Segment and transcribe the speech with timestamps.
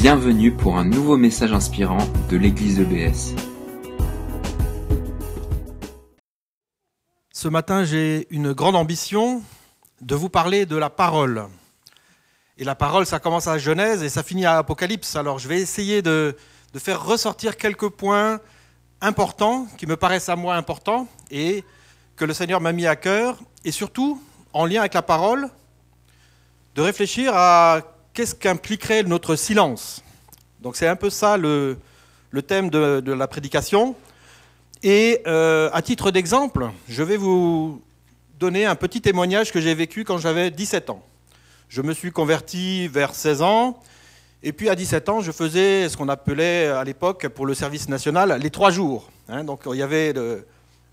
[0.00, 1.98] Bienvenue pour un nouveau message inspirant
[2.30, 3.34] de l'église EBS.
[7.34, 9.42] Ce matin, j'ai une grande ambition
[10.00, 11.44] de vous parler de la parole.
[12.56, 15.16] Et la parole, ça commence à Genèse et ça finit à Apocalypse.
[15.16, 16.34] Alors je vais essayer de,
[16.72, 18.40] de faire ressortir quelques points
[19.02, 21.62] importants qui me paraissent à moi importants et
[22.16, 23.36] que le Seigneur m'a mis à cœur.
[23.66, 24.18] Et surtout,
[24.54, 25.50] en lien avec la parole,
[26.74, 27.82] de réfléchir à
[28.14, 30.02] qu'est-ce qu'impliquerait notre silence?
[30.60, 31.78] Donc c'est un peu ça le,
[32.46, 33.94] thème de, la prédication.
[34.82, 37.82] Et euh, à titre d'exemple, je vais vous
[38.38, 41.04] donner un petit témoignage que j'ai vécu quand j'avais 17 ans.
[41.68, 43.78] Je me suis converti vers 16 ans,
[44.42, 47.88] et puis à 17 ans, je faisais ce qu'on appelait à l'époque pour le service
[47.88, 49.10] national les trois jours.
[49.28, 49.44] Hein.
[49.44, 50.14] donc il y avait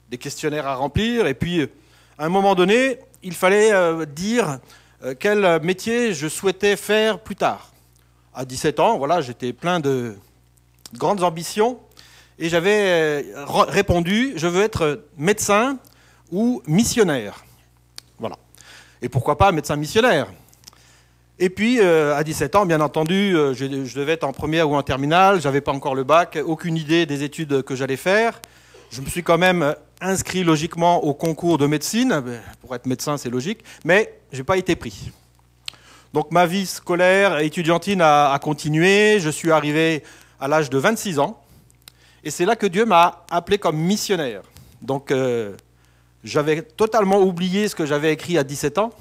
[0.10, 1.64] des questionnaires à remplir, et puis
[2.18, 4.60] à un moment donné, il fallait euh, dire
[5.16, 7.72] quel métier je souhaitais faire plus tard?
[8.34, 10.16] À 17 ans, voilà, j'étais plein de
[10.94, 11.80] grandes ambitions
[12.40, 15.78] et j'avais euh, répondu je veux être médecin
[16.32, 17.46] ou missionnaire.
[18.20, 18.36] Voilà.
[19.02, 20.28] Et pourquoi pas médecin missionnaire?
[21.40, 24.82] Et puis, euh, à 17 ans, bien entendu, je, devais être en première ou en
[24.82, 28.42] terminale, j'avais pas encore le bac, aucune idée des études que j'allais faire.
[28.90, 32.24] Je me suis quand même inscrit logiquement au concours de médecine.
[32.62, 35.12] Pour être médecin, c'est logique, mais je n'ai pas été pris.
[36.14, 39.20] Donc ma vie scolaire et étudiantine a, continué.
[39.20, 40.04] Je suis arrivé
[40.40, 41.42] à l'âge de 26 ans.
[42.24, 44.42] Et c'est là que Dieu m'a appelé comme missionnaire.
[44.82, 45.56] Donc euh,
[46.24, 48.92] j'avais totalement oublié ce que j'avais écrit à 17 ans.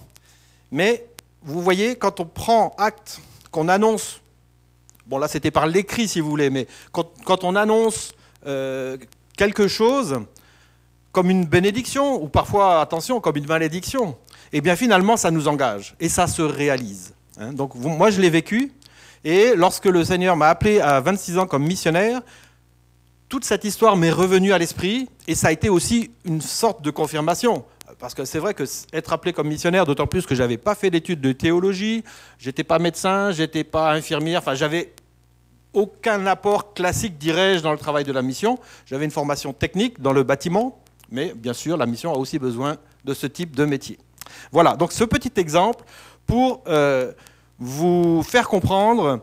[0.70, 1.06] Mais
[1.42, 4.20] vous voyez, quand on prend acte, qu'on annonce,
[5.06, 8.12] bon là c'était par l'écrit si vous voulez, mais quand, on annonce
[8.46, 8.96] euh,
[9.36, 10.18] quelque chose
[11.16, 14.18] comme une bénédiction, ou parfois, attention, comme une malédiction,
[14.52, 17.14] eh bien finalement, ça nous engage, et ça se réalise.
[17.40, 17.54] Hein.
[17.54, 18.70] Donc moi, je l'ai vécu,
[19.24, 22.20] et lorsque le Seigneur m'a appelé à 26 ans comme missionnaire,
[23.30, 26.90] toute cette histoire m'est revenue à l'esprit, et ça a été aussi une sorte de
[26.90, 27.64] confirmation.
[27.98, 30.74] Parce que c'est vrai que être appelé comme missionnaire, d'autant plus que je n'avais pas
[30.74, 32.04] fait d'études de théologie,
[32.38, 34.92] j'étais pas médecin, j'étais pas infirmière, enfin j'avais
[35.72, 38.58] aucun apport classique, dirais-je, dans le travail de la mission.
[38.84, 40.78] J'avais une formation technique dans le bâtiment,
[41.10, 43.98] mais bien sûr, la mission a aussi besoin de ce type de métier.
[44.50, 45.84] Voilà, donc ce petit exemple
[46.26, 47.12] pour euh,
[47.58, 49.20] vous faire comprendre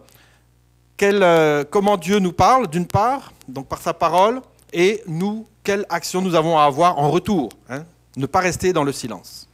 [1.03, 4.41] euh, comment Dieu nous parle, d'une part, donc par sa parole,
[4.71, 7.49] et nous, quelle action nous avons à avoir en retour.
[7.69, 7.83] Hein,
[8.15, 9.47] ne pas rester dans le silence.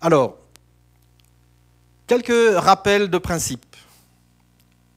[0.00, 0.36] Alors,
[2.06, 3.64] quelques rappels de principe.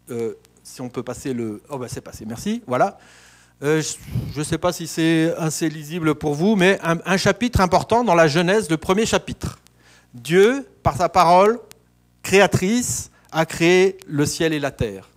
[0.10, 1.62] Euh, si on peut passer le...
[1.70, 2.62] Oh ben c'est passé, merci.
[2.68, 2.98] Voilà.
[3.64, 3.84] Euh,
[4.34, 8.16] je ne sais pas si c'est assez lisible pour vous, mais un, chapitre important dans
[8.16, 9.60] la Genèse, le premier chapitre.
[10.16, 11.60] Dieu, par sa parole
[12.24, 15.10] créatrice, a créé le ciel et la terre.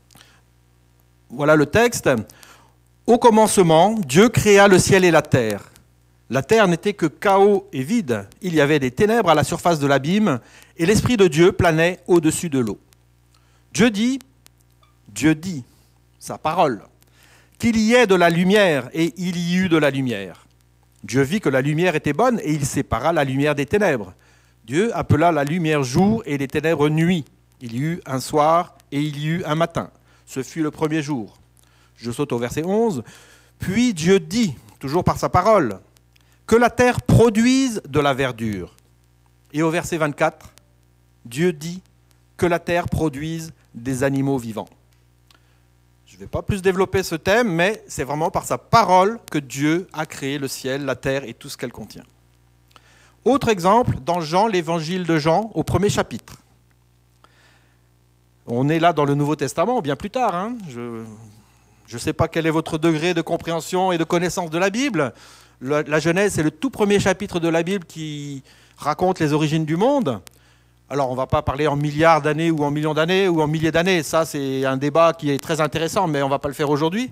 [1.30, 2.10] Voilà le texte.
[3.06, 5.70] Au commencement, Dieu créa le ciel et la terre.
[6.28, 8.26] La terre n'était que chaos et vide.
[8.42, 10.38] Il y avait des ténèbres à la surface de l'abîme,
[10.76, 12.78] et l'Esprit de Dieu planait au-dessus de l'eau.
[13.72, 14.18] Dieu dit,
[15.08, 15.64] Dieu dit,
[16.18, 16.82] sa parole,
[17.64, 20.44] qu'il y ait de la lumière, et il y eut de la lumière.
[21.02, 24.12] Dieu vit que la lumière était bonne, et il sépara la lumière des ténèbres.
[24.66, 27.24] Dieu appela la lumière jour et les ténèbres nuit.
[27.62, 29.88] Il y eut un soir et il y eut un matin.
[30.26, 31.38] Ce fut le premier jour.
[31.96, 33.02] Je saute au verset 11.
[33.58, 35.80] Puis Dieu dit, toujours par sa parole,
[36.46, 38.76] que la terre produise de la verdure.
[39.54, 40.52] Et au verset 24,
[41.24, 41.80] Dieu dit
[42.36, 44.68] que la terre produise des animaux vivants.
[46.14, 49.38] Je ne vais pas plus développer ce thème, mais c'est vraiment par sa parole que
[49.38, 52.04] Dieu a créé le ciel, la terre et tout ce qu'elle contient.
[53.24, 56.34] Autre exemple, dans Jean, l'évangile de Jean, au premier chapitre.
[58.46, 60.36] On est là dans le Nouveau Testament, bien plus tard.
[60.36, 60.56] Hein.
[60.68, 61.02] Je
[61.92, 65.14] ne sais pas quel est votre degré de compréhension et de connaissance de la Bible.
[65.60, 68.44] La, Genèse, c'est le tout premier chapitre de la Bible qui
[68.76, 70.20] raconte les origines du monde.
[70.90, 73.46] Alors, on ne va pas parler en milliards d'années ou en millions d'années ou en
[73.46, 74.02] milliers d'années.
[74.02, 76.68] Ça, c'est un débat qui est très intéressant, mais on ne va pas le faire
[76.68, 77.10] aujourd'hui.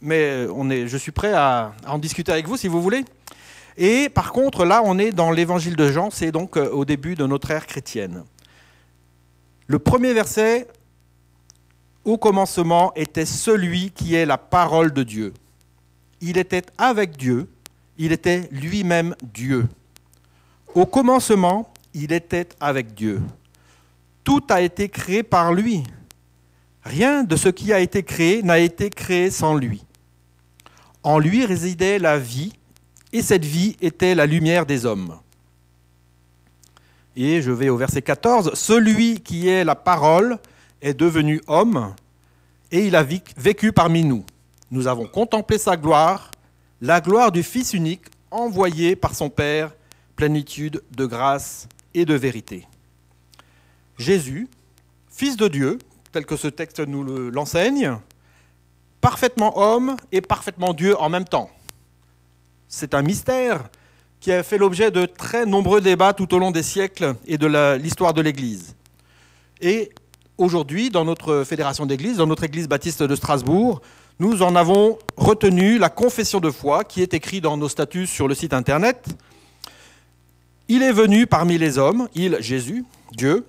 [0.00, 3.04] Mais euh, je suis prêt à, en discuter avec vous si vous voulez.
[3.76, 7.14] Et par contre, là, on est dans l'évangile de Jean, c'est donc euh, au début
[7.14, 8.24] de notre ère chrétienne.
[9.66, 10.66] Le premier verset,
[12.04, 15.34] au commencement, était celui qui est la parole de Dieu.
[16.20, 17.48] Il était avec Dieu,
[17.96, 19.68] il était lui-même Dieu.
[20.74, 23.22] Au commencement, il était avec Dieu.
[24.24, 25.84] Tout a été créé par lui.
[26.82, 29.84] Rien de ce qui a été créé n'a été créé sans lui.
[31.02, 32.52] En lui résidait la vie,
[33.12, 35.18] et cette vie était la lumière des hommes.
[37.16, 38.54] Et je vais au verset 14.
[38.54, 40.38] Celui qui est la parole
[40.82, 41.94] est devenu homme
[42.72, 43.04] et il a
[43.36, 44.24] vécu parmi nous.
[44.70, 46.32] Nous avons contemplé sa gloire,
[46.80, 49.72] la gloire du Fils unique envoyé par son Père,
[50.16, 52.66] plénitude de grâce et de vérité.
[53.98, 54.48] Jésus,
[55.08, 55.78] Fils de Dieu,
[56.12, 57.98] tel que ce texte nous l'enseigne,
[59.00, 61.50] parfaitement homme et parfaitement Dieu en même temps.
[62.68, 63.68] C'est un mystère
[64.18, 67.76] qui a fait l'objet de très nombreux débats tout au long des siècles et de
[67.76, 68.74] l'histoire de l'Église.
[69.60, 69.90] Et
[70.38, 73.82] aujourd'hui, dans notre fédération d'Église, dans notre Église baptiste de Strasbourg,
[74.18, 78.26] nous en avons retenu la confession de foi qui est écrite dans nos statuts sur
[78.26, 79.06] le site internet.
[80.68, 83.46] Il est venu parmi les hommes, il, Jésus, Dieu,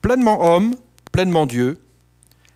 [0.00, 0.76] pleinement homme,
[1.10, 1.78] pleinement Dieu,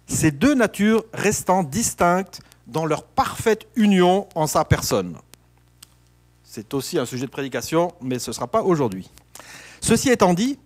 [0.07, 5.17] ces deux natures restant distinctes dans leur parfaite union en sa personne.
[6.45, 9.11] C'est aussi un sujet de prédication, mais ce ne sera pas aujourd'hui.
[9.81, 10.59] Ceci étant dit,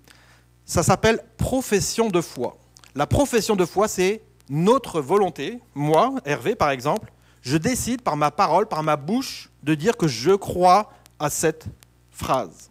[0.65, 2.57] ça s'appelle profession de foi.
[2.95, 4.21] La profession de foi, c'est
[4.51, 9.75] notre volonté, moi, Hervé par exemple, je décide par ma parole, par ma bouche, de
[9.75, 11.67] dire que je crois à cette
[12.11, 12.71] phrase.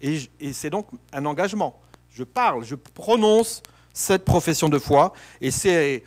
[0.00, 0.20] Et,
[0.52, 1.78] c'est donc un engagement.
[2.10, 3.62] Je parle, je prononce
[3.92, 6.02] cette profession de foi, et c'est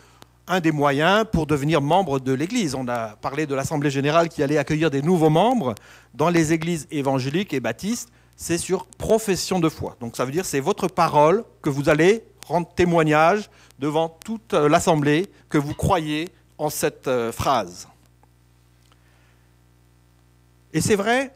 [0.47, 2.75] un des moyens pour devenir membre de l'Église.
[2.75, 5.75] On a parlé de l'Assemblée générale qui allait accueillir des nouveaux membres.
[6.13, 9.95] Dans les églises évangéliques et baptistes, c'est sur profession de foi.
[9.99, 15.29] Donc ça veut dire c'est votre parole que vous allez rendre témoignage devant toute l'Assemblée
[15.49, 17.87] que vous croyez en cette euh, phrase.
[20.73, 21.33] Et c'est vrai,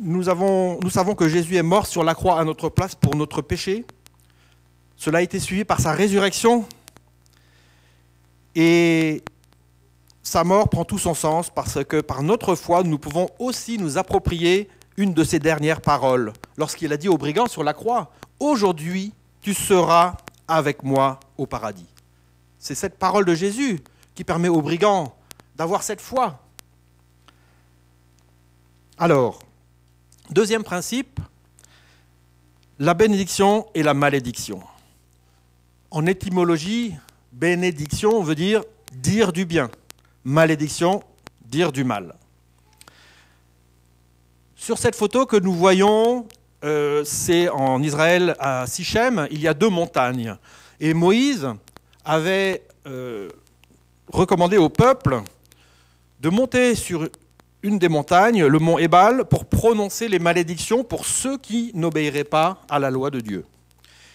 [0.00, 3.14] nous, avons, nous savons que Jésus est mort sur la croix à notre place pour
[3.14, 3.84] notre péché.
[4.96, 6.64] Cela a été suivi par sa résurrection.
[8.54, 9.22] Et
[10.22, 13.98] sa mort prend tout son sens parce que par notre foi, nous pouvons aussi nous
[13.98, 18.10] approprier une de ses dernières paroles lorsqu'il a dit aux brigands sur la croix,
[18.40, 20.16] Aujourd'hui, tu seras
[20.46, 21.88] avec moi au paradis.
[22.58, 23.80] C'est cette parole de Jésus
[24.14, 25.14] qui permet aux brigands
[25.56, 26.40] d'avoir cette foi.
[28.96, 29.40] Alors,
[30.38, 31.18] deuxième principe,
[32.78, 34.62] la bénédiction et la malédiction.
[35.90, 36.94] En étymologie,
[37.32, 38.62] bénédiction veut dire
[38.92, 39.68] dire du bien,
[40.22, 41.02] malédiction,
[41.44, 42.14] dire du mal.
[44.54, 46.28] Sur cette photo que nous voyons
[46.64, 50.36] euh, c'est en Israël, à Sichem, il y a deux montagnes.
[50.78, 51.48] Et Moïse
[52.04, 53.28] avait euh,
[54.12, 55.20] recommandé au peuple
[56.20, 57.08] de monter sur
[57.62, 62.62] une des montagnes, le mont Ebal, pour prononcer les malédictions pour ceux qui n'obéiraient pas
[62.68, 63.44] à la loi de Dieu.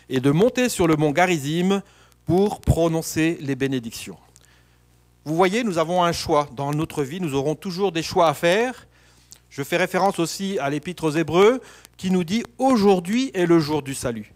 [0.10, 1.81] Et de monter sur le mont Garizim
[2.25, 4.18] pour prononcer les bénédictions.
[5.25, 6.48] Vous voyez, nous avons un choix.
[6.56, 8.88] Dans notre vie, nous aurons toujours des choix à faire.
[9.50, 11.62] Je fais référence aussi à l'épître aux Hébreux
[11.98, 14.34] qui nous dit aujourd'hui est le jour du salut.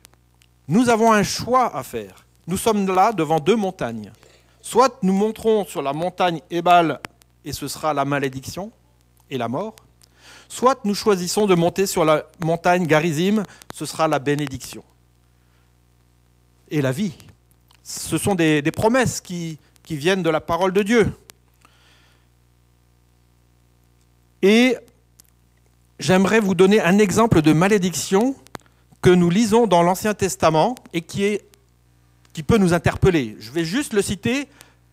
[0.68, 2.26] Nous avons un choix à faire.
[2.46, 4.12] Nous sommes là devant deux montagnes.
[4.62, 7.00] Soit nous monterons sur la montagne Ebal
[7.44, 8.72] et ce sera la malédiction
[9.30, 9.76] et la mort,
[10.48, 13.44] soit nous choisissons de monter sur la montagne Garizim,
[13.74, 14.84] ce sera la bénédiction
[16.70, 17.14] et la vie.
[17.84, 19.58] Ce sont des, promesses qui,
[19.90, 21.14] viennent de la parole de Dieu.
[24.42, 24.76] Et
[26.00, 28.36] j'aimerais vous donner un exemple de malédiction
[29.02, 31.40] que nous lisons dans l'Ancien Testament et qui
[32.46, 33.38] peut nous interpeller.
[33.40, 34.50] Je vais juste le citer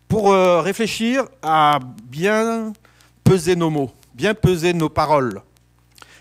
[0.08, 2.72] pour euh, réfléchir à bien
[3.24, 5.42] peser nos mots, bien peser nos paroles.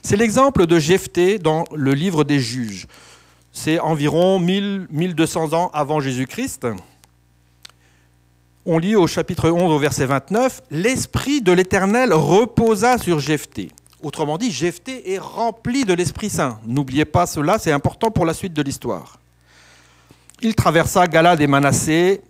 [0.02, 2.88] C'est l'exemple de Jephthé dans le livre des juges.
[3.52, 6.68] C'est environ 1000, 1200 ans avant Jésus-Christ.
[8.66, 13.72] On lit au chapitre 11 au verset 29, L'Esprit de l'Éternel reposa sur Jephthé.
[14.02, 16.60] Autrement dit, Jephthé est rempli de l'Esprit Saint.
[16.66, 19.20] N'oubliez pas cela, c'est important pour la suite de l'histoire.
[20.42, 22.22] Il traversa Galade et Manassé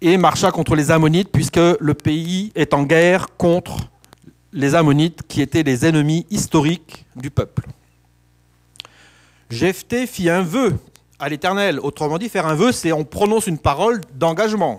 [0.00, 3.76] et marcha contre les Ammonites, puisque le pays est en guerre contre
[4.52, 7.66] les Ammonites, qui étaient les ennemis historiques du peuple.
[9.50, 10.78] Jephthé fit un vœu
[11.18, 11.78] à l'Éternel.
[11.80, 14.78] Autrement dit, faire un vœu, c'est on prononce une parole d'engagement.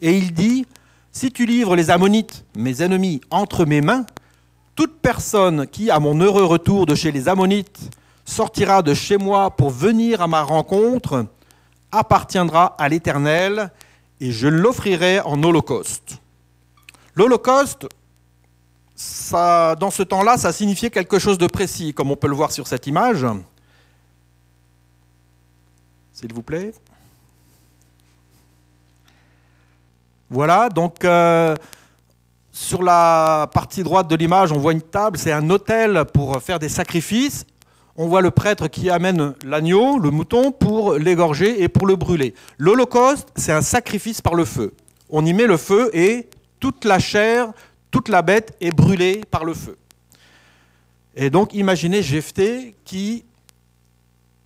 [0.00, 0.66] Et il dit,
[1.12, 4.06] si tu livres les Ammonites, mes ennemis, entre mes mains,
[4.76, 7.90] toute personne qui, à mon heureux retour de chez les Ammonites,
[8.24, 11.26] sortira de chez moi pour venir à ma rencontre,
[11.90, 13.72] appartiendra à l'Éternel,
[14.20, 16.18] et je l'offrirai en holocauste.
[17.14, 17.88] L'holocauste,
[18.98, 22.50] ça, dans ce temps-là, ça signifiait quelque chose de précis, comme on peut le voir
[22.50, 23.24] sur cette image.
[26.12, 26.72] S'il vous plaît.
[30.28, 31.54] Voilà, donc euh,
[32.50, 36.58] sur la partie droite de l'image, on voit une table, c'est un hôtel pour faire
[36.58, 37.46] des sacrifices.
[37.96, 42.34] on voit le prêtre qui amène l'agneau, le mouton, pour l'égorger et pour le brûler.
[42.58, 44.74] L'Holocauste, c'est un sacrifice par le feu.
[45.08, 46.28] On y met le feu et
[46.58, 47.52] toute la chair,
[47.90, 49.76] toute la bête est brûlée par le feu.
[51.14, 53.24] Et donc imaginez Jephthé qui,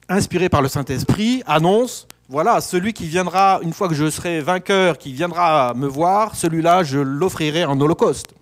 [0.09, 4.97] inspiré par le Saint-Esprit, annonce, voilà, celui qui viendra, une fois que je serai vainqueur,
[4.97, 8.35] qui viendra me voir, celui-là, je l'offrirai en holocauste.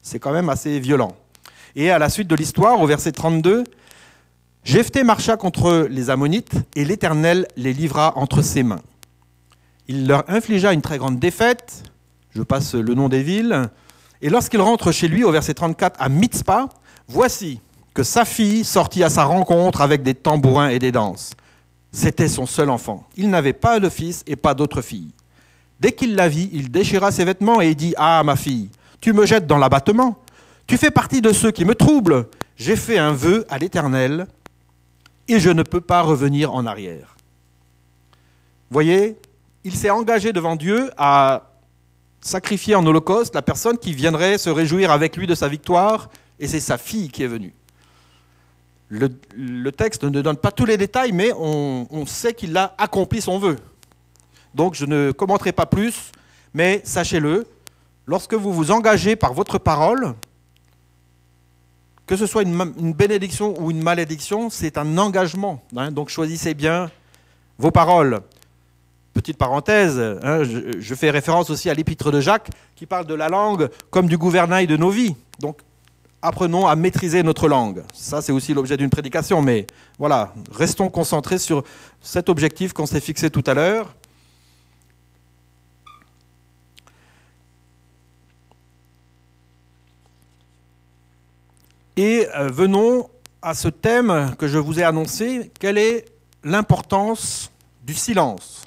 [0.00, 1.14] C'est quand même assez violent.
[1.76, 3.64] Et à la suite de l'histoire, au verset 32,
[4.64, 8.80] Jephthé marcha contre les Ammonites et l'Éternel les livra entre ses mains.
[9.88, 11.82] Il leur infligea une très grande défaite,
[12.30, 13.68] je passe le nom des villes,
[14.22, 16.68] et lorsqu'il rentre chez lui, au verset 34, à Mitzpah,
[17.08, 17.60] Voici
[17.94, 21.32] que sa fille sortit à sa rencontre avec des tambourins et des danses.
[21.90, 23.06] C'était son seul enfant.
[23.16, 25.10] Il n'avait pas de fils et pas d'autre fille.
[25.78, 29.26] Dès qu'il la vit, il déchira ses vêtements et dit Ah, ma fille, tu me
[29.26, 30.16] jettes dans l'abattement.
[30.66, 32.28] Tu fais partie de ceux qui me troublent.
[32.56, 34.26] J'ai fait un vœu à l'Éternel
[35.28, 37.16] et je ne peux pas revenir en arrière.
[38.70, 39.18] Voyez,
[39.64, 41.51] il s'est engagé devant Dieu à
[42.22, 46.46] sacrifier en holocauste la personne qui viendrait se réjouir avec lui de sa victoire et
[46.46, 47.52] c'est sa fille qui est venue.
[48.88, 53.38] Le, texte ne donne pas tous les détails, mais on, sait qu'il a accompli son
[53.38, 53.56] vœu.
[54.54, 56.12] Donc je ne commenterai pas plus,
[56.52, 57.46] mais sachez-le,
[58.06, 60.14] lorsque vous vous engagez par votre parole,
[62.06, 65.62] que ce soit une, bénédiction ou une malédiction, c'est un engagement.
[65.74, 65.90] Hein.
[65.90, 66.90] donc choisissez bien
[67.58, 68.20] vos paroles.
[69.12, 73.28] Petite parenthèse, hein, je, fais référence aussi à l'épître de Jacques qui parle de la
[73.28, 75.14] langue comme du gouvernail de nos vies.
[75.38, 75.58] Donc
[76.22, 77.82] apprenons à maîtriser notre langue.
[77.92, 79.66] Ça, c'est aussi l'objet d'une prédication, mais
[79.98, 81.64] voilà, restons concentrés sur
[82.00, 83.94] cet objectif qu'on s'est fixé tout à l'heure.
[91.96, 93.10] Et euh, venons
[93.42, 95.50] à ce thème que je vous ai annoncé.
[95.60, 96.06] Quelle est
[96.42, 97.50] l'importance
[97.84, 98.62] du silence?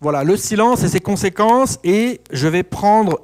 [0.00, 3.20] Voilà, le silence et ses conséquences, et je vais prendre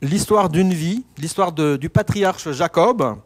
[0.00, 3.16] l'histoire d'une vie, l'histoire du patriarche Jacob.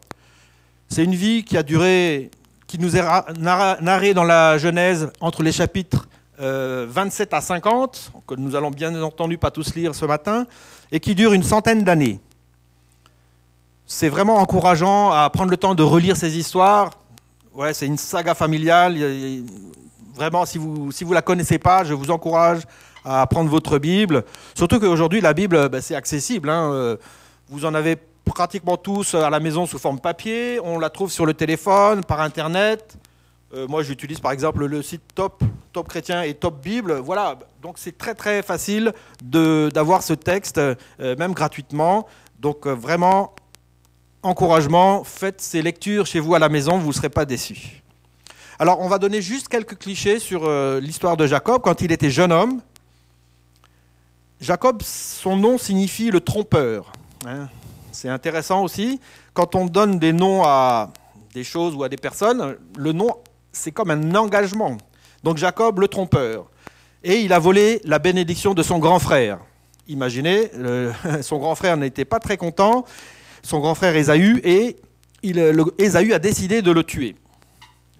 [0.87, 2.29] C'est une vie qui a duré,
[2.67, 3.03] qui nous est
[3.39, 9.01] narrée dans la Genèse entre les chapitres 27 euh, à 50, que nous allons bien
[9.01, 10.45] entendu pas tous lire ce matin,
[10.91, 12.19] et qui dure une centaine d'années.
[13.87, 16.91] C'est vraiment encourageant à prendre le temps de relire ces histoires.
[17.55, 18.95] Ouais, c'est une saga familiale.
[20.17, 22.61] Vraiment, si vous ne si vous la connaissez pas, je vous encourage
[23.05, 24.25] à prendre votre Bible.
[24.55, 26.49] Surtout qu'aujourd'hui, la Bible, ben, c'est accessible.
[26.49, 26.71] Hein.
[26.73, 26.97] Euh,
[27.49, 30.59] vous en avez pratiquement tous à la maison sous forme papier.
[30.63, 32.97] On la trouve sur le téléphone, par Internet.
[33.53, 36.93] Euh, moi, j'utilise par exemple le site Top, Top Chrétien et Top Bible.
[36.93, 38.93] Voilà, donc c'est très très facile
[39.23, 42.07] d'avoir ce texte, euh, même gratuitement.
[42.39, 43.35] Donc vraiment,
[44.23, 47.83] encouragement, faites ces lectures chez vous à la maison, vous ne serez pas déçus.
[48.59, 52.09] Alors, on va donner juste quelques clichés sur euh, l'histoire de Jacob quand il était
[52.09, 52.59] jeune homme.
[54.41, 56.91] Jacob, son nom signifie le trompeur.
[57.27, 57.49] Hein.
[57.91, 58.99] C'est intéressant aussi.
[59.35, 60.91] Quand on donne des noms à
[61.35, 63.11] des choses ou à des personnes, le nom,
[63.51, 64.77] c'est comme un engagement.
[65.23, 66.49] Donc Jacob, le trompeur.
[67.03, 69.37] Et il a volé la bénédiction de son grand frère.
[69.87, 70.49] Imaginez,
[71.21, 72.85] son grand frère n'était pas très content,
[73.43, 74.77] son grand frère Ésaü, et
[75.21, 75.37] il,
[75.77, 77.15] Ésaü a décidé de le tuer.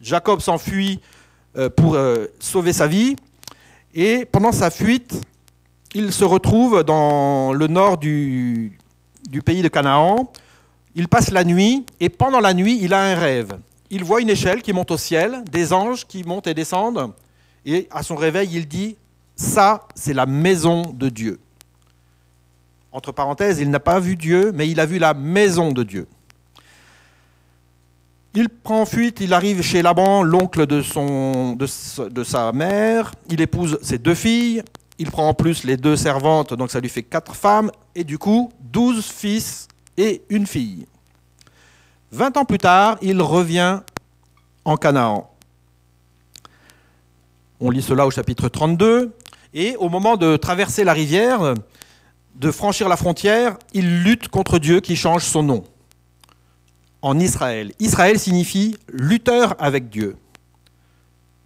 [0.01, 0.99] Jacob s'enfuit
[1.57, 3.15] euh, pour euh, sauver sa vie.
[3.93, 5.19] Et pendant sa fuite,
[5.95, 8.77] il se retrouve dans le nord du,
[9.45, 10.31] pays de Canaan.
[10.95, 13.57] Il passe la nuit et pendant la nuit, il a un rêve.
[13.89, 17.13] Il voit une échelle qui monte au ciel, des anges qui montent et descendent.
[17.65, 18.97] Et à son réveil, il dit,
[19.35, 21.39] ça, c'est la maison de Dieu.
[22.91, 26.07] Entre parenthèses, il n'a pas vu Dieu, mais il a vu la maison de Dieu.
[28.39, 30.83] Il prend fuite, il arrive chez Laban, l'oncle de,
[32.07, 34.61] de, sa mère, il épouse ses deux filles,
[34.99, 38.19] il prend en plus les deux servantes, donc ça lui fait quatre femmes, et du
[38.19, 39.67] coup, douze fils
[39.97, 40.85] et une fille.
[42.11, 43.79] Vingt ans plus tard, il revient
[44.65, 45.31] en Canaan.
[47.59, 49.15] On lit cela au chapitre 32,
[49.55, 51.55] et au moment de traverser la rivière,
[52.35, 55.63] de franchir la frontière, il lutte contre Dieu qui change son nom
[57.01, 57.71] en Israël.
[57.79, 60.15] Israël signifie lutteur avec Dieu.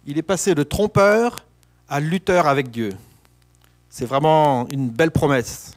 [0.06, 1.44] Il est passé de trompeur
[1.88, 2.90] à lutteur avec Dieu.
[3.88, 5.72] C'est vraiment une belle promesse.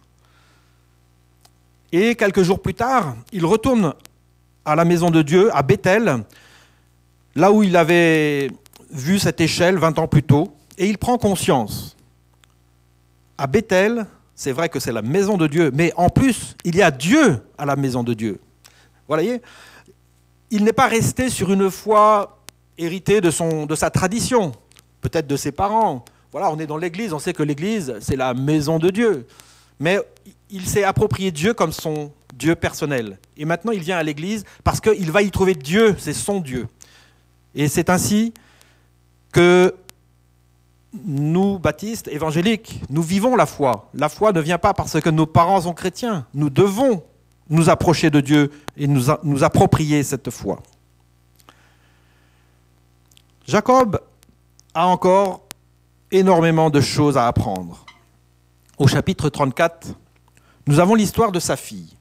[1.91, 3.93] Et quelques jours plus tard, il retourne
[4.63, 6.23] à la maison de Dieu, à Bethel,
[7.35, 8.49] là où il avait
[8.91, 11.95] vu cette échelle 20 ans plus tôt, et il prend conscience.
[13.37, 16.81] À Bethel, c'est vrai que c'est la maison de Dieu, mais en plus, il y
[16.81, 18.39] a Dieu à la maison de Dieu.
[19.07, 19.41] Voyez
[20.51, 22.39] Il n'est pas resté sur une foi
[22.77, 24.51] héritée de, de sa tradition,
[25.01, 26.03] peut-être de ses parents.
[26.31, 29.27] Voilà, on est dans l'Église, on sait que l'Église, c'est la maison de Dieu.
[29.79, 29.99] Mais
[30.49, 33.17] il s'est approprié Dieu comme son Dieu personnel.
[33.37, 36.67] Et maintenant, il vient à l'Église parce qu'il va y trouver Dieu, c'est son Dieu.
[37.53, 38.33] Et c'est ainsi
[39.31, 39.73] que
[41.05, 43.89] nous, baptistes, évangéliques, nous vivons la foi.
[43.93, 46.25] La foi ne vient pas parce que nos parents sont chrétiens.
[46.33, 47.03] Nous devons
[47.49, 50.61] nous approcher de Dieu et nous, nous approprier cette foi.
[53.47, 53.99] Jacob
[54.73, 55.47] a encore
[56.11, 57.85] énormément de choses à apprendre.
[58.77, 59.89] Au chapitre 34,
[60.67, 61.95] nous avons l'histoire de sa fille.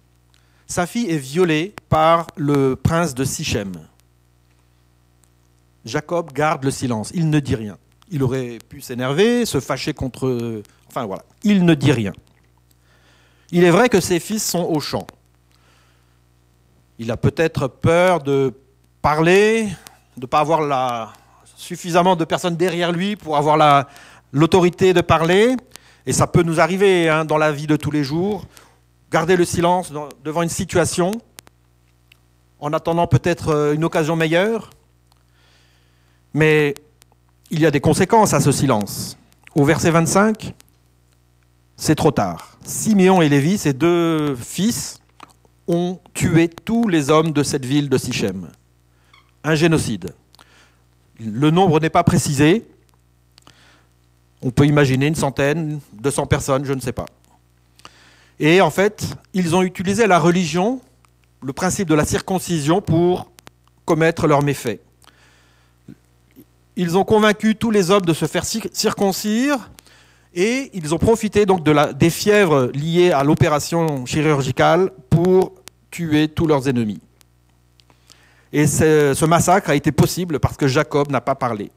[0.67, 3.73] Sa fille est violée par le prince de Sichem.
[5.85, 7.77] Jacob garde le silence, il ne dit rien.
[8.11, 10.63] Il aurait pu s'énerver, se fâcher contre...
[10.89, 12.13] Enfin voilà, il ne dit rien.
[13.51, 15.07] Il est vrai que ses fils sont au champ.
[16.99, 18.53] Il a peut-être peur de
[19.03, 19.65] parler,
[20.17, 21.15] de ne pas avoir
[21.57, 23.87] suffisamment de personnes derrière lui pour avoir
[24.33, 25.57] l'autorité de parler.
[26.07, 28.45] Et ça peut nous arriver hein, dans la vie de tous les jours.
[29.11, 31.13] Garder le silence devant une situation
[32.61, 34.71] en attendant peut-être euh, une occasion meilleure.
[36.33, 36.75] Mais
[37.51, 39.19] il y a des conséquences à ce silence.
[39.55, 40.55] Au verset 25,
[41.77, 42.57] c'est trop tard.
[42.65, 45.01] Siméon et Lévi, ses deux fils,
[45.67, 48.49] ont tué tous les hommes de cette ville de Sichem.
[49.43, 50.15] Un génocide.
[51.21, 52.67] Le nombre n'est pas précisé.
[54.43, 57.07] On peut imaginer une centaine, 200 personnes, je ne sais pas.
[58.39, 60.81] Et en fait, ils ont utilisé la religion,
[61.43, 63.31] le principe de la circoncision, pour
[63.85, 64.81] commettre leurs méfaits
[66.77, 69.71] ils ont convaincu tous les hommes de se faire circoncire
[70.35, 75.53] et ils ont profité donc des fièvres liées à l'opération chirurgicale pour
[75.91, 77.01] tuer tous leurs ennemis.
[78.53, 81.71] Et ce massacre a été possible parce que Jacob n'a pas parlé.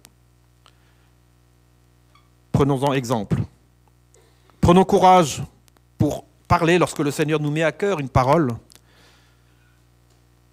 [2.51, 3.37] Prenons-en exemple.
[4.59, 5.43] Prenons courage
[5.97, 8.51] pour parler lorsque le Seigneur nous met à cœur une parole.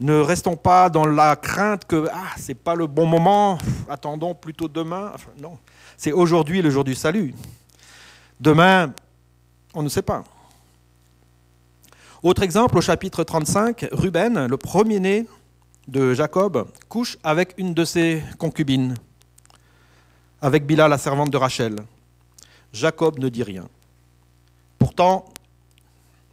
[0.01, 4.35] Ne restons pas dans la crainte que ah, ce n'est pas le bon moment, attendons
[4.35, 5.13] plutôt demain.
[5.41, 5.57] non,
[5.97, 7.33] c'est aujourd'hui le jour du salut.
[8.41, 8.93] Demain,
[9.75, 10.25] on ne sait pas.
[12.23, 15.27] Autre exemple, au chapitre 35, Ruben, le premier-né
[15.89, 18.95] de Jacob, couche avec une de ses concubines,
[20.41, 21.77] avec Bila, la servante de Rachel.
[22.73, 23.69] Jacob ne dit rien.
[24.79, 25.27] Pourtant,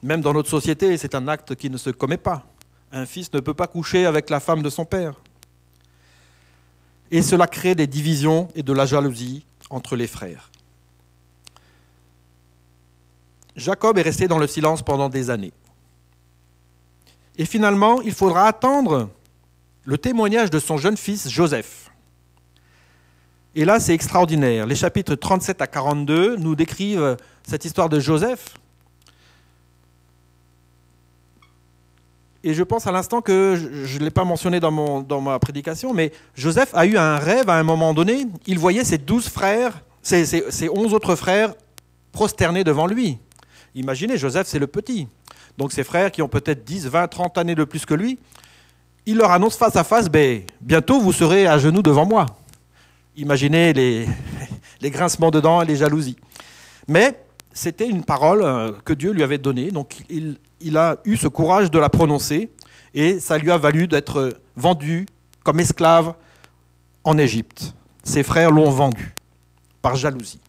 [0.02, 2.46] même dans notre société, c'est un acte qui ne se commet pas.
[2.92, 5.16] Un fils ne peut pas coucher avec la femme de son père.
[7.12, 10.51] Et cela crée des divisions et de la jalousie entre les frères.
[13.56, 15.54] Jacob est resté dans le silence pendant des années.
[17.38, 19.10] Et finalement, il faudra attendre
[19.84, 21.92] le témoignage de son jeune fils Joseph.
[23.56, 24.66] Et là, c'est extraordinaire.
[24.66, 28.56] Les chapitres 37 à 42 nous décrivent cette histoire de Joseph
[32.44, 36.12] Et je pense à l'instant que je ne l'ai pas mentionné dans, ma prédication, mais
[36.36, 38.26] Joseph a eu un rêve à un moment donné.
[38.48, 41.54] Il voyait ses douze frères, ses, ses, onze autres frères
[42.12, 43.20] prosternés devant lui.
[43.76, 45.08] Imaginez, Joseph, c'est le petit.
[45.58, 48.20] Donc ses frères qui ont peut-être 10, 20, 30 années de plus que lui,
[49.06, 52.26] il leur annonce face à face, ben, bientôt vous serez à genoux devant moi.
[53.16, 53.74] Imaginez
[54.82, 56.18] les, grincements dedans et les jalousies.
[56.88, 61.18] Mais c'était une parole euh, que Dieu lui avait donnée, donc il, il, a eu
[61.18, 62.50] ce courage de la prononcer,
[62.94, 65.06] et ça lui a valu d'être vendu
[65.44, 66.14] comme esclave
[67.04, 67.74] en Égypte.
[68.04, 69.14] Ses frères l'ont vendu
[69.82, 70.41] par jalousie.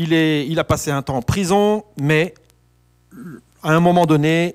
[0.00, 2.32] Il, a passé un temps en prison, mais
[3.64, 4.54] à un moment donné,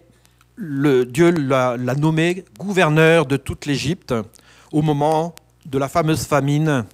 [0.58, 4.14] Dieu l'a nommé gouverneur de toute l'Égypte
[4.72, 6.86] au moment de la fameuse famine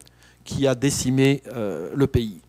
[0.44, 2.42] qui a décimé euh, le pays.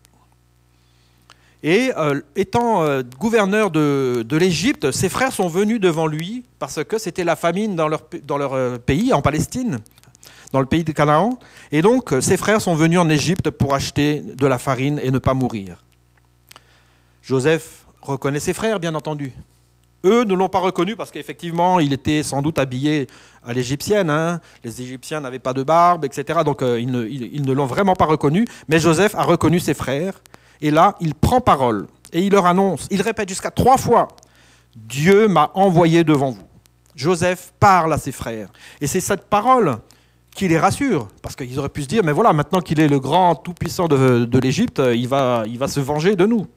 [1.61, 6.97] Et euh, étant euh, gouverneur de, l'Égypte, ses frères sont venus devant lui parce que
[6.97, 9.77] c'était la famine dans leur, pays, en Palestine,
[10.51, 11.37] dans le pays de Canaan.
[11.71, 15.19] Et donc, ses frères sont venus en Égypte pour acheter de la farine et ne
[15.19, 15.77] pas mourir.
[17.21, 19.33] Joseph reconnaît ses frères, bien entendu.
[20.03, 23.07] Eux ne l'ont pas reconnu parce qu'effectivement, il était sans doute habillé
[23.45, 24.09] à l'égyptienne.
[24.09, 24.41] Hein.
[24.63, 26.39] Les Égyptiens n'avaient pas de barbe, etc.
[26.43, 28.45] Donc, ne, ils ne l'ont vraiment pas reconnu.
[28.67, 30.15] Mais Joseph a reconnu ses frères
[30.61, 34.07] et là, il prend parole et il leur annonce, il répète jusqu'à trois fois,
[34.75, 36.43] Dieu m'a envoyé devant vous.
[36.95, 38.49] Joseph parle à ses frères.
[38.79, 39.77] Et c'est cette parole
[40.35, 42.99] qui les rassure, parce qu'ils auraient pu se dire, mais voilà, maintenant qu'il est le
[42.99, 46.47] grand tout-puissant de, l'Égypte, il va, il va se venger de nous.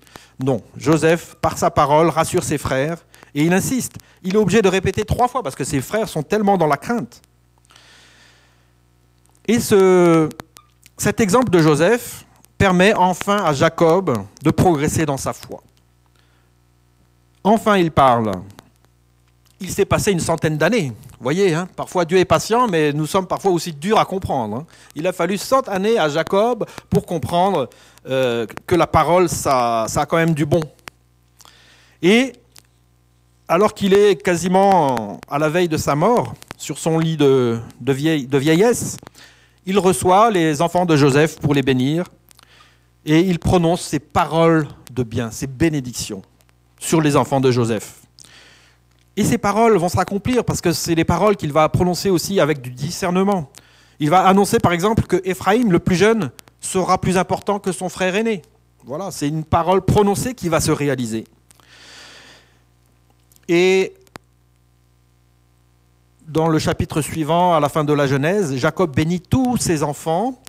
[0.43, 2.99] Non, Joseph, par sa parole, rassure ses frères,
[3.35, 3.97] et il insiste.
[4.23, 6.77] Il est obligé de répéter trois fois, parce que ses frères sont tellement dans la
[6.77, 7.21] crainte.
[9.47, 10.29] Et ce,
[10.97, 12.25] cet exemple de Joseph
[12.57, 15.63] permet enfin à Jacob de progresser dans sa foi.
[17.43, 18.33] Enfin, il parle.
[19.65, 20.93] Il s'est passé une centaine d'années.
[21.21, 24.57] Voyez, hein, parfois Dieu est patient, mais nous sommes parfois aussi durs à comprendre.
[24.57, 24.67] Hein.
[24.95, 27.71] Il a fallu cent années à Jacob pour comprendre
[28.07, 30.61] euh, que la parole, ça, a quand même du bon.
[32.03, 32.35] Et
[33.49, 38.39] alors qu'il est quasiment à la veille de sa mort, sur son lit de, de,
[38.39, 38.99] vieillesse,
[39.65, 42.05] il reçoit les enfants de Joseph pour les bénir
[43.07, 46.21] et il prononce ces paroles de bien, ces bénédictions
[46.79, 48.04] sur les enfants de Joseph.
[49.17, 52.61] Et ces paroles vont se parce que c'est les paroles qu'il va prononcer aussi avec
[52.61, 53.51] du discernement.
[54.01, 57.89] Il va annoncer par exemple que Éphraïm, le plus jeune, sera plus important que son
[57.89, 58.43] frère aîné.
[58.85, 61.25] Voilà, c'est une parole prononcée qui va se réaliser.
[63.49, 63.95] Et
[66.27, 70.41] dans le chapitre suivant, à la fin de la Genèse, Jacob bénit tous ses enfants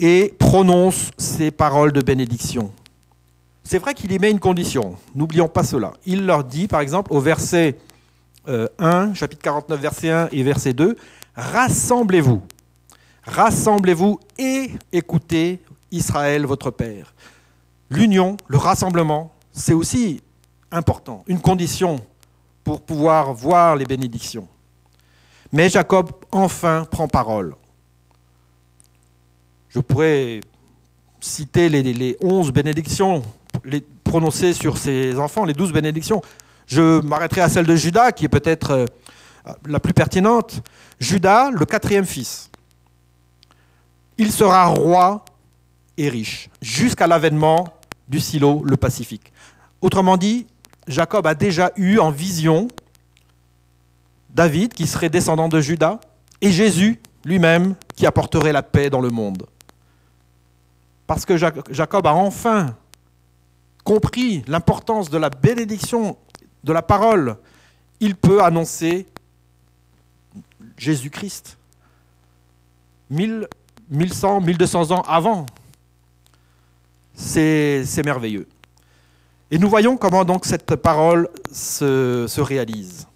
[0.00, 2.72] et prononce ces paroles de bénédiction.
[3.68, 5.92] C'est vrai qu'il y met une condition, n'oublions pas cela.
[6.06, 7.76] Il leur dit, par exemple, au verset
[8.46, 10.96] 1, euh, chapitre 49, verset 1 et verset 2,
[11.34, 12.42] Rassemblez-vous,
[13.24, 15.58] rassemblez-vous et écoutez
[15.90, 17.12] Israël, votre Père.
[17.90, 20.22] L'union, le rassemblement, c'est aussi
[20.70, 21.98] important, une condition
[22.62, 24.46] pour pouvoir voir les bénédictions.
[25.50, 27.56] Mais Jacob enfin prend parole.
[29.70, 30.40] Je pourrais
[31.20, 33.22] citer les, onze bénédictions
[33.64, 36.22] les, prononcées sur ses enfants, les douze bénédictions.
[36.66, 38.86] Je m'arrêterai à celle de Judas, qui est peut-être euh,
[39.66, 40.62] la plus pertinente.
[41.00, 42.50] Judas, le quatrième fils.
[44.18, 45.24] Il sera roi
[45.96, 47.68] et riche, jusqu'à l'avènement
[48.08, 49.32] du silo, le Pacifique.
[49.80, 50.46] Autrement dit,
[50.88, 52.68] Jacob a déjà eu en vision
[54.30, 55.98] David, qui serait descendant de Judas,
[56.40, 59.46] et Jésus lui-même, qui apporterait la paix dans le monde.
[61.06, 62.76] Parce que Jacob a enfin
[63.84, 66.16] compris l'importance de la bénédiction
[66.64, 67.36] de la parole,
[68.00, 69.06] il peut annoncer
[70.76, 71.56] Jésus-Christ.
[73.10, 75.46] 1100, 1200 ans avant.
[77.14, 78.48] C'est merveilleux.
[79.50, 83.06] Et nous voyons comment donc cette parole se, se réalise.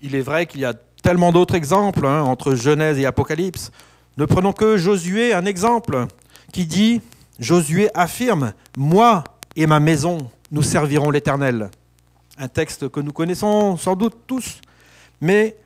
[0.00, 3.70] Il est vrai qu'il y a tellement d'autres exemples hein, entre Genèse et Apocalypse.
[4.16, 6.06] Ne prenons que Josué, un exemple,
[6.52, 7.00] qui dit,
[7.38, 9.24] Josué affirme, Moi
[9.56, 11.70] et ma maison, nous servirons l'Éternel.
[12.38, 14.60] Un texte que nous connaissons sans doute tous,
[15.20, 15.56] mais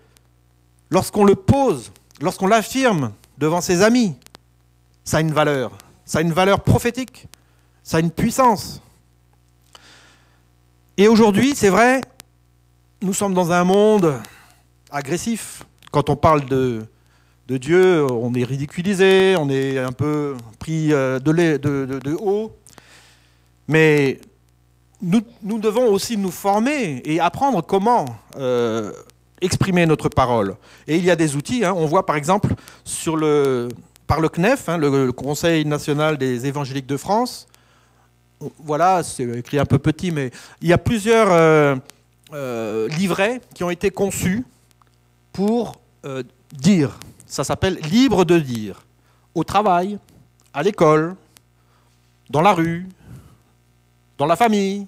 [0.91, 4.15] lorsqu'on le pose, lorsqu'on l'affirme devant ses amis,
[5.05, 5.73] ça a une valeur.
[6.05, 7.27] Ça a une valeur prophétique,
[7.83, 8.81] ça a une puissance.
[10.97, 12.01] Et aujourd'hui, c'est vrai,
[13.03, 14.21] nous sommes dans un monde
[14.91, 15.65] agressif.
[15.91, 16.87] Quand on parle de,
[17.49, 22.55] de Dieu, on est ridiculisé, on est un peu pris euh, de, haut.
[23.67, 24.21] Mais
[25.01, 25.23] nous,
[25.59, 28.05] devons aussi nous former et apprendre comment
[28.37, 28.93] euh,
[29.41, 30.57] exprimer notre parole.
[30.87, 31.65] Et il y a des outils.
[31.65, 31.73] Hein.
[31.75, 32.55] On voit par exemple
[34.07, 37.47] par le CNEF, hein, le, Conseil national des évangéliques de France.
[38.63, 40.31] Voilà, c'est écrit un peu petit, mais
[40.61, 44.45] il y a plusieurs euh, livrets qui ont été conçus
[45.33, 45.81] pour
[46.53, 46.99] dire.
[47.29, 48.83] Ça s'appelle libre de dire.
[49.35, 49.99] Au travail,
[50.53, 51.15] à l'école,
[52.31, 52.89] dans la rue,
[54.17, 54.87] dans la famille.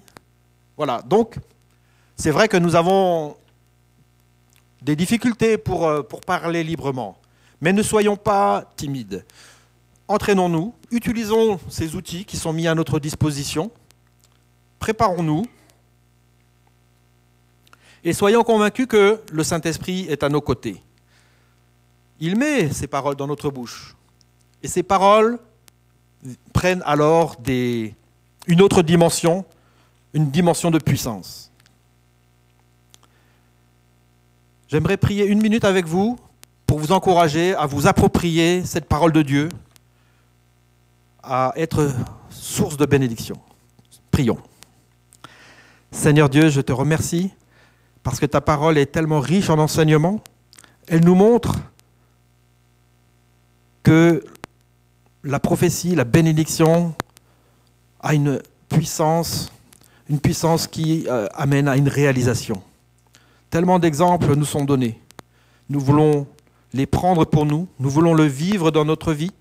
[0.75, 1.01] Voilà.
[1.03, 1.35] Donc,
[2.17, 3.35] c'est vrai que nous avons
[4.81, 7.17] des difficultés pour, euh, pour parler librement.
[7.61, 9.23] Mais ne soyons pas timides.
[10.07, 13.71] Entraînons-nous, utilisons ces outils qui sont mis à notre disposition,
[14.79, 15.45] préparons-nous
[18.03, 20.81] et soyons convaincus que le Saint-Esprit est à nos côtés.
[22.21, 23.95] Il met ces paroles dans notre bouche.
[24.61, 25.39] Et ces paroles
[26.53, 27.35] prennent alors
[28.47, 29.43] une autre dimension,
[30.13, 31.51] une dimension de puissance.
[34.67, 36.17] J'aimerais prier une minute avec vous
[36.67, 39.49] pour vous encourager à vous approprier cette parole de Dieu,
[41.23, 41.91] à être
[42.29, 43.35] source de bénédiction.
[44.11, 44.37] Prions.
[45.89, 47.31] Seigneur Dieu, je te remercie
[48.03, 50.21] parce que ta parole est tellement riche en enseignements.
[50.87, 51.57] Elle nous montre
[53.83, 54.23] que
[55.23, 56.93] la prophétie, la bénédiction
[57.99, 59.51] a une puissance,
[60.09, 62.61] une puissance qui euh, amène à une réalisation.
[63.49, 64.99] Tellement d'exemples nous sont donnés.
[65.69, 66.27] Nous voulons
[66.73, 69.31] les prendre pour nous, nous voulons le vivre dans notre vie,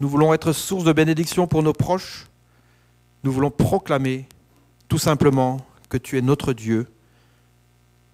[0.00, 2.26] nous voulons être source de bénédiction pour nos proches,
[3.22, 4.26] nous voulons proclamer
[4.88, 6.86] tout simplement que tu es notre Dieu,